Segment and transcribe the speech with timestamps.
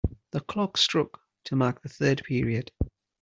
[0.31, 2.71] The clock struck to mark the third period.